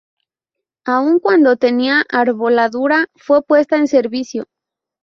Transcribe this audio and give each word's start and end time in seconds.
Aun 0.83 1.19
cuando 1.19 1.51
no 1.51 1.57
tenía 1.57 2.03
arboladura, 2.09 3.05
fue 3.17 3.43
puesta 3.43 3.77
en 3.77 3.87
servicio. 3.87 4.47